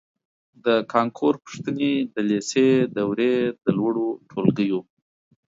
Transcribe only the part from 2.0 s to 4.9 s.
د لېسې دورې د لوړو ټولګیو